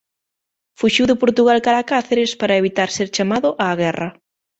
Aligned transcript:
Fuxiu 0.79 1.05
de 1.07 1.19
Portugal 1.23 1.57
cara 1.65 1.79
a 1.81 1.87
Cáceres 1.93 2.31
para 2.39 2.59
evitar 2.61 2.89
ser 2.97 3.07
chamado 3.15 3.47
á 3.63 3.65
guerra. 3.81 4.09